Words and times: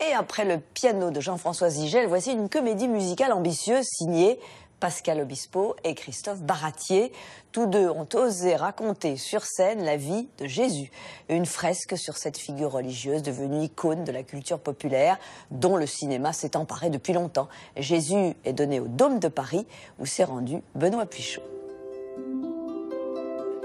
Et 0.00 0.12
après 0.12 0.44
le 0.44 0.58
piano 0.58 1.10
de 1.10 1.20
Jean-François 1.20 1.70
Zigel, 1.70 2.06
voici 2.06 2.30
une 2.30 2.48
comédie 2.48 2.86
musicale 2.86 3.32
ambitieuse 3.32 3.84
signée 3.84 4.38
Pascal 4.78 5.20
Obispo 5.20 5.74
et 5.82 5.96
Christophe 5.96 6.40
Baratier. 6.40 7.10
Tous 7.50 7.66
deux 7.66 7.88
ont 7.88 8.06
osé 8.14 8.54
raconter 8.54 9.16
sur 9.16 9.44
scène 9.44 9.82
la 9.82 9.96
vie 9.96 10.28
de 10.38 10.46
Jésus. 10.46 10.92
Une 11.28 11.46
fresque 11.46 11.98
sur 11.98 12.16
cette 12.16 12.36
figure 12.36 12.70
religieuse 12.70 13.22
devenue 13.22 13.64
icône 13.64 14.04
de 14.04 14.12
la 14.12 14.22
culture 14.22 14.60
populaire 14.60 15.18
dont 15.50 15.76
le 15.76 15.86
cinéma 15.86 16.32
s'est 16.32 16.56
emparé 16.56 16.90
depuis 16.90 17.12
longtemps. 17.12 17.48
Jésus 17.76 18.34
est 18.44 18.52
donné 18.52 18.78
au 18.78 18.86
Dôme 18.86 19.18
de 19.18 19.28
Paris 19.28 19.66
où 19.98 20.06
s'est 20.06 20.22
rendu 20.24 20.62
Benoît 20.76 21.06
Puichot. 21.06 21.42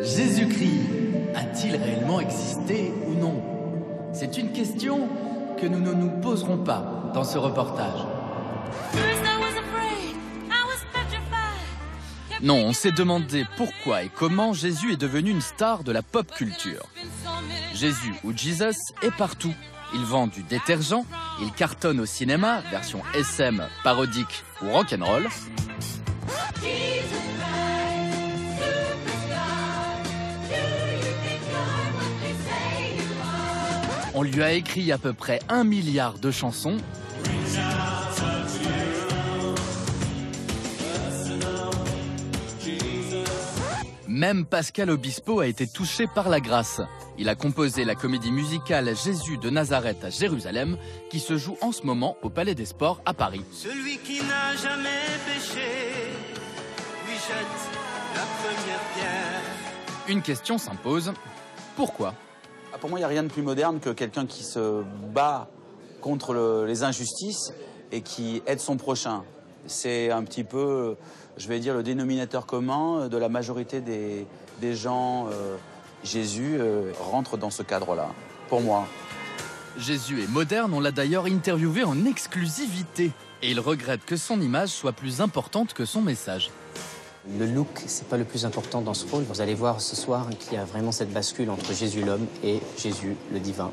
Jésus-Christ 0.00 0.80
a-t-il 1.34 1.76
réellement 1.76 2.20
existé 2.20 2.90
ou 3.06 3.12
non? 3.12 3.42
C'est 4.14 4.38
une 4.38 4.52
question 4.52 5.08
que 5.62 5.68
nous 5.68 5.78
ne 5.78 5.92
nous 5.92 6.10
poserons 6.20 6.58
pas 6.58 7.12
dans 7.14 7.22
ce 7.22 7.38
reportage. 7.38 8.00
Non, 12.42 12.56
on 12.56 12.72
s'est 12.72 12.90
demandé 12.90 13.46
pourquoi 13.56 14.02
et 14.02 14.08
comment 14.08 14.52
Jésus 14.54 14.94
est 14.94 14.96
devenu 14.96 15.30
une 15.30 15.40
star 15.40 15.84
de 15.84 15.92
la 15.92 16.02
pop 16.02 16.28
culture. 16.34 16.82
Jésus 17.74 18.12
ou 18.24 18.36
Jesus 18.36 18.92
est 19.02 19.16
partout. 19.16 19.54
Il 19.94 20.00
vend 20.00 20.26
du 20.26 20.42
détergent, 20.42 21.04
il 21.40 21.52
cartonne 21.52 22.00
au 22.00 22.06
cinéma, 22.06 22.60
version 22.72 23.00
SM, 23.14 23.62
parodique 23.84 24.42
ou 24.62 24.72
rock'n'roll. 24.72 25.28
On 34.14 34.22
lui 34.22 34.42
a 34.42 34.52
écrit 34.52 34.92
à 34.92 34.98
peu 34.98 35.14
près 35.14 35.40
un 35.48 35.64
milliard 35.64 36.18
de 36.18 36.30
chansons. 36.30 36.76
Même 44.06 44.44
Pascal 44.44 44.90
Obispo 44.90 45.40
a 45.40 45.46
été 45.46 45.66
touché 45.66 46.06
par 46.06 46.28
la 46.28 46.40
grâce. 46.40 46.82
Il 47.16 47.30
a 47.30 47.34
composé 47.34 47.84
la 47.84 47.94
comédie 47.94 48.30
musicale 48.30 48.94
Jésus 48.94 49.38
de 49.38 49.48
Nazareth 49.48 50.04
à 50.04 50.10
Jérusalem, 50.10 50.76
qui 51.10 51.18
se 51.18 51.38
joue 51.38 51.56
en 51.62 51.72
ce 51.72 51.84
moment 51.84 52.16
au 52.22 52.28
Palais 52.28 52.54
des 52.54 52.66
Sports 52.66 53.00
à 53.06 53.14
Paris. 53.14 53.42
Celui 53.52 53.96
qui 53.98 54.18
n'a 54.18 54.54
jamais 54.54 55.00
péché, 55.26 55.66
lui 57.06 57.14
jette 57.14 57.70
la 58.14 58.22
première 58.42 58.80
pierre. 58.94 59.42
Une 60.08 60.20
question 60.20 60.58
s'impose. 60.58 61.12
Pourquoi? 61.74 62.14
Pour 62.82 62.90
moi, 62.90 62.98
il 62.98 63.02
n'y 63.02 63.04
a 63.06 63.08
rien 63.08 63.22
de 63.22 63.28
plus 63.28 63.42
moderne 63.42 63.78
que 63.78 63.90
quelqu'un 63.90 64.26
qui 64.26 64.42
se 64.42 64.82
bat 65.14 65.46
contre 66.00 66.32
le- 66.34 66.66
les 66.66 66.82
injustices 66.82 67.52
et 67.92 68.00
qui 68.00 68.42
aide 68.48 68.58
son 68.58 68.76
prochain. 68.76 69.22
C'est 69.68 70.10
un 70.10 70.24
petit 70.24 70.42
peu, 70.42 70.96
je 71.36 71.46
vais 71.46 71.60
dire, 71.60 71.74
le 71.74 71.84
dénominateur 71.84 72.44
commun 72.44 73.06
de 73.06 73.16
la 73.16 73.28
majorité 73.28 73.80
des, 73.80 74.26
des 74.60 74.74
gens. 74.74 75.28
euh, 75.30 75.56
Jésus 76.02 76.56
euh, 76.58 76.90
rentre 76.98 77.36
dans 77.36 77.50
ce 77.50 77.62
cadre-là, 77.62 78.08
pour 78.48 78.60
moi. 78.62 78.88
Jésus 79.78 80.20
est 80.24 80.28
moderne, 80.28 80.74
on 80.74 80.80
l'a 80.80 80.90
d'ailleurs 80.90 81.26
interviewé 81.26 81.84
en 81.84 82.04
exclusivité. 82.04 83.12
Et 83.42 83.52
il 83.52 83.60
regrette 83.60 84.04
que 84.04 84.16
son 84.16 84.40
image 84.40 84.70
soit 84.70 84.90
plus 84.90 85.20
importante 85.20 85.72
que 85.72 85.84
son 85.84 86.00
message. 86.02 86.50
Le 87.28 87.46
look, 87.46 87.68
c'est 87.86 88.08
pas 88.08 88.16
le 88.16 88.24
plus 88.24 88.44
important 88.44 88.80
dans 88.80 88.94
ce 88.94 89.06
rôle. 89.06 89.22
Vous 89.22 89.40
allez 89.40 89.54
voir 89.54 89.80
ce 89.80 89.94
soir 89.94 90.28
qu'il 90.40 90.54
y 90.54 90.56
a 90.56 90.64
vraiment 90.64 90.90
cette 90.90 91.12
bascule 91.12 91.50
entre 91.50 91.72
Jésus 91.72 92.04
l'homme 92.04 92.26
et 92.42 92.58
Jésus 92.76 93.16
le 93.32 93.38
divin. 93.38 93.70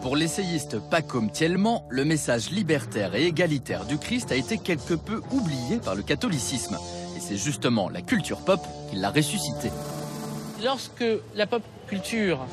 Pour 0.00 0.16
l'essayiste 0.16 0.78
Pacôme 0.90 1.30
Thielman, 1.30 1.84
le 1.90 2.06
message 2.06 2.50
libertaire 2.50 3.14
et 3.14 3.26
égalitaire 3.26 3.84
du 3.84 3.98
Christ 3.98 4.32
a 4.32 4.36
été 4.36 4.56
quelque 4.56 4.94
peu 4.94 5.20
oublié 5.32 5.80
par 5.84 5.94
le 5.94 6.02
catholicisme. 6.02 6.78
Et 7.14 7.20
c'est 7.20 7.36
justement 7.36 7.90
la 7.90 8.00
culture 8.00 8.38
pop 8.38 8.60
qui 8.90 8.96
l'a 8.96 9.10
ressuscité. 9.10 9.70
lorsque 10.64 11.04
la 11.34 11.46
pop 11.46 11.62
culture 11.88 12.46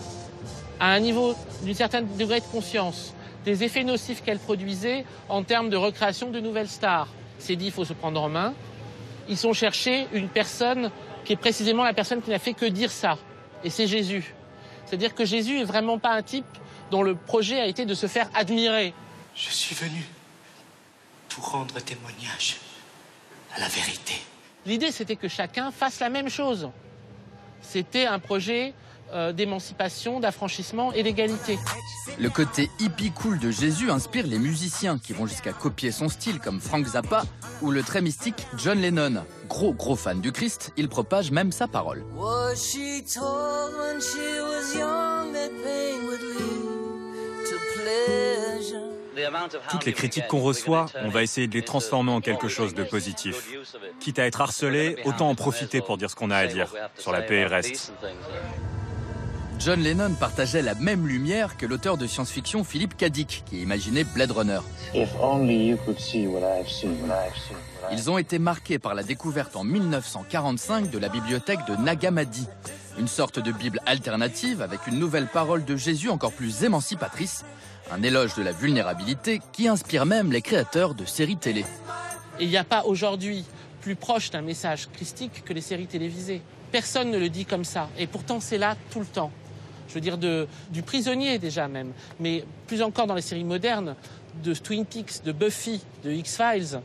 a 0.82 0.92
un 0.92 1.00
niveau 1.00 1.34
d'une 1.64 1.76
certaine 1.76 2.08
degré 2.18 2.42
de 2.42 2.46
conscience 2.46 3.14
des 3.46 3.64
effets 3.64 3.84
nocifs 3.84 4.24
qu'elle 4.24 4.40
produisait 4.40 5.06
en 5.28 5.44
termes 5.44 5.70
de 5.70 5.78
recréation 5.78 6.30
de 6.30 6.40
nouvelles 6.40 6.68
stars, 6.68 7.08
c'est 7.38 7.56
dit, 7.56 7.68
il 7.68 7.72
faut 7.72 7.86
se 7.86 7.94
prendre 7.94 8.22
en 8.22 8.30
main. 8.30 8.54
Ils 9.28 9.48
ont 9.48 9.54
cherché 9.54 10.08
une 10.14 10.28
personne 10.28 10.92
qui 11.24 11.34
est 11.34 11.38
précisément 11.38 11.84
la 11.84 11.94
personne 11.94 12.22
qui 12.22 12.30
n'a 12.30 12.40
fait 12.40 12.54
que 12.54 12.66
dire 12.66 12.92
ça. 12.92 13.18
Et 13.64 13.70
c'est 13.70 13.88
Jésus. 13.88 14.34
C'est-à-dire 14.86 15.14
que 15.14 15.26
Jésus 15.26 15.60
est 15.60 15.66
vraiment 15.66 16.00
pas 16.00 16.12
un 16.12 16.24
type 16.24 16.46
dont 16.92 17.04
le 17.04 17.16
projet 17.16 17.60
a 17.60 17.68
été 17.68 17.86
de 17.86 17.94
se 17.94 18.08
faire 18.08 18.30
admirer. 18.34 18.94
Je 19.36 19.50
suis 19.50 19.76
venu 19.76 20.04
pour 21.30 21.52
rendre 21.52 21.80
témoignage 21.80 22.58
à 23.56 23.60
la 23.60 23.68
vérité. 23.68 24.16
L'idée, 24.66 24.92
c'était 24.92 25.16
que 25.16 25.28
chacun 25.28 25.72
fasse 25.72 26.00
la 26.00 26.10
même 26.10 26.30
chose. 26.30 26.70
C'était 27.62 28.06
un 28.06 28.20
projet 28.20 28.74
euh, 29.14 29.34
d'émancipation, 29.34 30.20
d'affranchissement 30.20 30.94
et 30.94 31.04
d'égalité. 31.04 31.58
Le 32.20 32.30
côté 32.30 32.70
hippie 32.80 33.12
cool 33.12 33.40
de 33.40 33.52
Jésus 33.52 33.92
inspire 33.92 34.28
les 34.28 34.40
musiciens 34.40 34.98
qui 34.98 35.14
vont 35.14 35.26
jusqu'à 35.26 35.54
copier 35.54 35.92
son 35.92 36.10
style 36.10 36.40
comme 36.40 36.60
Frank 36.60 36.86
Zappa 36.86 37.24
ou 37.62 37.72
le 37.72 37.84
très 37.84 38.02
mystique 38.02 38.48
John 38.58 38.80
Lennon. 38.80 39.24
Gros 39.48 39.74
gros 39.74 39.96
fan 39.96 40.22
du 40.22 40.32
Christ, 40.32 40.72
il 40.78 40.90
propage 40.90 41.32
même 41.32 41.52
sa 41.52 41.68
parole. 41.68 42.04
Toutes 49.70 49.86
les 49.86 49.94
critiques 49.94 50.28
qu'on 50.28 50.42
reçoit, 50.42 50.86
on 51.04 51.10
va 51.10 51.24
essayer 51.24 51.48
de 51.48 51.54
les 51.54 51.64
transformer 51.64 52.12
en 52.12 52.22
quelque 52.22 52.48
chose 52.48 52.74
de 52.74 52.84
positif. 52.84 53.50
Quitte 54.00 54.20
à 54.20 54.26
être 54.26 54.42
harcelé, 54.42 54.98
autant 55.06 55.30
en 55.30 55.36
profiter 55.36 55.82
pour 55.82 55.98
dire 55.98 56.10
ce 56.10 56.16
qu'on 56.16 56.32
a 56.32 56.38
à 56.38 56.48
dire 56.48 56.74
sur 56.98 57.12
la 57.12 57.22
paix 57.22 57.38
et 57.38 57.44
le 57.44 57.48
reste. 57.48 57.94
John 59.60 59.82
Lennon 59.82 60.14
partageait 60.14 60.62
la 60.62 60.74
même 60.74 61.06
lumière 61.06 61.58
que 61.58 61.66
l'auteur 61.66 61.98
de 61.98 62.08
science-fiction 62.08 62.64
Philippe 62.64 62.96
Dick, 63.04 63.44
qui 63.46 63.62
imaginait 63.62 64.06
Blade 64.06 64.32
Runner. 64.32 64.60
If 64.96 65.10
only 65.22 65.68
you 65.68 65.78
could 65.84 66.00
see 66.00 66.28
what 66.28 66.40
I've 66.40 66.70
seen, 66.70 66.92
what 67.02 67.14
I've 67.14 67.36
seen, 67.36 67.58
what 67.82 67.92
I've 67.92 68.00
Ils 68.00 68.10
ont 68.10 68.18
été 68.18 68.40
marqués 68.40 68.80
par 68.80 68.96
la 68.96 69.04
découverte 69.04 69.58
en 69.58 69.66
1945 69.66 70.90
de 70.90 70.98
la 70.98 71.10
bibliothèque 71.10 71.60
de 71.68 71.76
Nagamadi, 71.76 72.48
une 72.98 73.10
sorte 73.10 73.40
de 73.40 73.52
Bible 73.52 73.82
alternative 73.86 74.62
avec 74.62 74.88
une 74.88 74.98
nouvelle 74.98 75.28
parole 75.28 75.66
de 75.66 75.76
Jésus 75.76 76.10
encore 76.10 76.32
plus 76.32 76.64
émancipatrice, 76.64 77.44
un 77.92 78.02
éloge 78.02 78.36
de 78.36 78.44
la 78.44 78.54
vulnérabilité 78.54 79.42
qui 79.52 79.68
inspire 79.68 80.06
même 80.06 80.32
les 80.32 80.42
créateurs 80.42 80.96
de 80.96 81.04
séries 81.04 81.38
télé. 81.38 81.66
Et 82.40 82.46
il 82.46 82.50
n'y 82.50 82.58
a 82.58 82.64
pas 82.64 82.84
aujourd'hui 82.86 83.44
plus 83.82 83.98
proche 83.98 84.32
d'un 84.32 84.42
message 84.42 84.88
christique 84.94 85.44
que 85.44 85.52
les 85.52 85.62
séries 85.62 85.88
télévisées. 85.88 86.42
Personne 86.72 87.12
ne 87.12 87.18
le 87.18 87.28
dit 87.28 87.46
comme 87.46 87.66
ça. 87.66 87.90
Et 87.98 88.08
pourtant, 88.08 88.40
c'est 88.40 88.58
là 88.58 88.78
tout 88.92 89.00
le 89.00 89.06
temps. 89.06 89.32
Je 89.90 89.96
veux 89.96 90.02
dire, 90.02 90.18
de, 90.18 90.48
du 90.70 90.84
prisonnier 90.84 91.40
déjà 91.40 91.68
même. 91.68 91.92
Mais 92.20 92.46
plus 92.68 92.82
encore 92.82 93.08
dans 93.08 93.16
les 93.16 93.22
séries 93.22 93.44
modernes, 93.44 93.96
de 94.44 94.54
Twin 94.54 94.86
Peaks, 94.86 95.24
de 95.26 95.32
Buffy, 95.32 95.82
de 96.04 96.12
X-Files, 96.12 96.82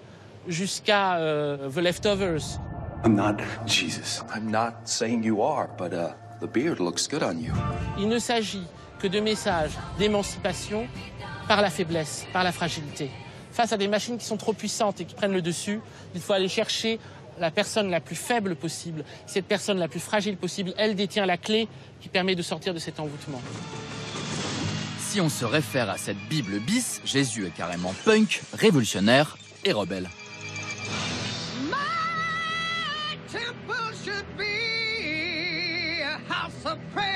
jusqu'à 0.49 1.17
euh, 1.17 1.69
The 1.71 1.79
Leftovers. 1.79 2.59
I'm 3.05 3.15
not 3.15 3.37
Jesus. 3.67 4.23
I'm 4.35 4.51
not 4.51 4.73
saying 4.85 5.23
you 5.23 5.43
are, 5.43 5.69
but 5.79 5.93
uh, 5.93 6.15
the 6.41 6.51
beard 6.51 6.81
looks 6.81 7.07
good 7.07 7.23
on 7.23 7.39
you. 7.39 7.53
Il 7.99 8.09
ne 8.09 8.19
s'agit 8.19 8.67
que 8.99 9.07
de 9.07 9.21
messages 9.21 9.73
d'émancipation 9.99 10.87
par 11.47 11.61
la 11.61 11.69
faiblesse, 11.69 12.27
par 12.33 12.43
la 12.43 12.53
fragilité. 12.53 13.11
Face 13.53 13.73
à 13.73 13.77
des 13.77 13.89
machines 13.89 14.17
qui 14.17 14.25
sont 14.25 14.39
trop 14.39 14.55
puissantes 14.55 15.01
et 15.01 15.05
qui 15.05 15.15
prennent 15.15 15.35
le 15.35 15.43
dessus, 15.43 15.81
il 16.15 16.21
faut 16.21 16.33
aller 16.33 16.49
chercher 16.49 16.99
la 17.39 17.51
personne 17.51 17.91
la 17.91 18.01
plus 18.01 18.17
faible 18.17 18.57
possible. 18.57 19.05
Cette 19.27 19.47
personne 19.47 19.79
la 19.79 19.89
plus 19.89 20.01
fragile 20.01 20.37
possible, 20.37 20.73
elle 20.77 20.95
détient 20.95 21.27
la 21.27 21.37
clé 21.37 21.69
qui 22.01 22.09
permet 22.09 22.35
de 22.35 22.43
sortir 22.43 22.75
de 22.75 22.79
cet 22.79 23.01
envoûtement. 23.01 23.41
Si 24.99 25.21
on 25.21 25.29
se 25.29 25.45
réfère 25.45 25.91
à 25.91 25.99
cette 25.99 26.19
Bible 26.29 26.59
bis, 26.59 27.01
Jésus 27.05 27.47
est 27.47 27.55
carrément 27.55 27.95
punk, 28.05 28.43
révolutionnaire 28.53 29.37
et 29.65 29.73
rebelle. 29.73 30.09
temple 33.35 33.93
should 34.05 34.25
be 34.37 36.03
a 36.03 36.19
house 36.29 36.65
of 36.67 36.79
prayer. 36.93 37.14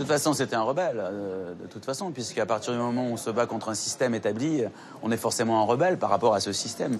Made 0.00 0.10
it 0.10 0.26
a 0.26 0.30
den 0.30 0.30
of 0.30 0.30
thieves. 0.30 0.30
Tout 0.30 0.30
façon, 0.30 0.32
c'était 0.34 0.56
un 0.56 0.62
rebelle, 0.62 1.00
euh, 1.00 1.54
de 1.54 1.66
toute 1.66 1.84
façon, 1.84 2.10
puisqu'à 2.10 2.46
partir 2.46 2.72
du 2.72 2.78
moment 2.78 3.04
où 3.04 3.12
on 3.12 3.16
se 3.16 3.30
bat 3.30 3.46
contre 3.46 3.68
un 3.68 3.74
système 3.74 4.14
établi, 4.14 4.64
on 5.02 5.10
est 5.10 5.16
forcément 5.16 5.60
un 5.60 5.64
rebelle 5.64 5.98
par 5.98 6.10
rapport 6.10 6.34
à 6.34 6.40
ce 6.40 6.52
système. 6.52 6.98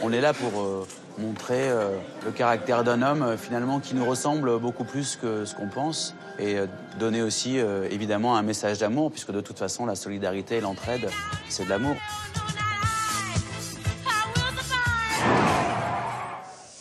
On 0.00 0.12
est 0.12 0.20
là 0.20 0.32
pour 0.32 0.60
euh, 0.60 0.86
montrer 1.18 1.68
euh, 1.68 1.96
le 2.24 2.30
caractère 2.30 2.84
d'un 2.84 3.02
homme, 3.02 3.36
finalement, 3.36 3.80
qui 3.80 3.94
nous 3.94 4.04
ressemble 4.04 4.58
beaucoup 4.58 4.84
plus 4.84 5.16
que 5.16 5.44
ce 5.44 5.54
qu'on 5.54 5.68
pense, 5.68 6.14
et 6.38 6.58
donner 7.00 7.22
aussi, 7.22 7.58
évidemment, 7.90 8.36
un 8.36 8.42
message 8.42 8.78
d'amour, 8.78 9.10
puisque 9.10 9.32
de 9.32 9.40
toute 9.40 9.58
façon, 9.58 9.86
la 9.86 9.96
solidarité 9.96 10.58
et 10.58 10.60
l'entraide, 10.60 11.08
c'est 11.48 11.64
de 11.64 11.68
l'amour. 11.68 11.96